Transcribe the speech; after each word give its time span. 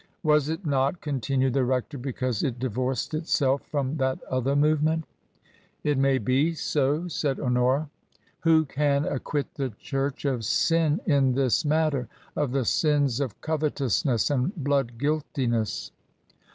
"Was 0.23 0.49
it 0.49 0.65
not," 0.65 0.99
continued 0.99 1.53
the 1.53 1.63
rector, 1.63 1.95
"because 1.95 2.41
it 2.41 2.57
di 2.57 2.69
vorced 2.69 3.13
itself 3.13 3.61
from 3.67 3.97
that 3.97 4.19
other 4.23 4.55
movement 4.55 5.05
?""It 5.83 5.95
may 5.99 6.17
be 6.17 6.55
so," 6.55 7.07
said 7.07 7.39
Honora. 7.39 7.87
"Who 8.39 8.65
can 8.65 9.05
acquit 9.05 9.53
the 9.53 9.69
church 9.77 10.25
of 10.25 10.43
sin 10.43 11.01
in 11.05 11.33
this 11.33 11.63
matter? 11.63 12.07
of 12.35 12.51
the 12.51 12.65
sins 12.65 13.19
of 13.19 13.39
covetousness 13.41 14.31
and 14.31 14.55
blood 14.55 14.97
guiltiness 14.97 15.91